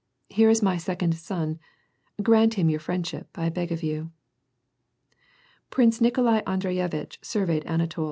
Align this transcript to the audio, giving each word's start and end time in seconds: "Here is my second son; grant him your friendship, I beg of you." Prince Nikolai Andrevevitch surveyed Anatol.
"Here 0.39 0.49
is 0.49 0.63
my 0.63 0.77
second 0.77 1.13
son; 1.13 1.59
grant 2.23 2.55
him 2.55 2.71
your 2.71 2.79
friendship, 2.79 3.27
I 3.37 3.49
beg 3.49 3.71
of 3.71 3.83
you." 3.83 4.09
Prince 5.69 6.01
Nikolai 6.01 6.41
Andrevevitch 6.47 7.19
surveyed 7.23 7.63
Anatol. 7.67 7.99